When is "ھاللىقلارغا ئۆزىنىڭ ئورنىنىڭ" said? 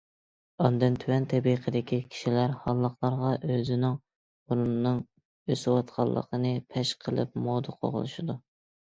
2.63-4.97